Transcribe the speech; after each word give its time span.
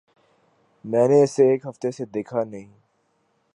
میں 0.85 1.07
نے 1.07 1.21
اسے 1.23 1.49
ایک 1.49 1.65
ہفتے 1.65 1.91
سے 1.91 2.05
دیکھا 2.05 2.43
نہیں۔ 2.43 2.69